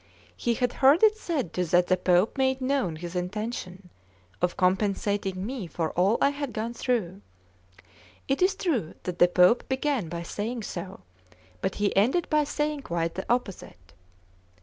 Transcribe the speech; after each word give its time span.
He 0.35 0.55
had 0.55 0.73
heard 0.81 1.03
it 1.03 1.15
said 1.15 1.53
that 1.53 1.85
the 1.85 1.95
Pope 1.95 2.35
made 2.35 2.59
known 2.59 2.95
his 2.95 3.15
intention 3.15 3.91
of 4.41 4.57
compensating 4.57 5.45
me 5.45 5.67
for 5.67 5.91
all 5.91 6.17
I 6.19 6.31
had 6.31 6.53
gone 6.53 6.73
through. 6.73 7.21
It 8.27 8.41
is 8.41 8.55
true 8.55 8.95
that 9.03 9.19
the 9.19 9.27
Pope 9.27 9.69
began 9.69 10.09
by 10.09 10.23
saying 10.23 10.63
so, 10.63 11.01
but 11.61 11.75
he 11.75 11.95
ended 11.95 12.27
by 12.31 12.45
saying 12.45 12.81
quite 12.81 13.13
the 13.13 13.31
opposite. 13.31 13.93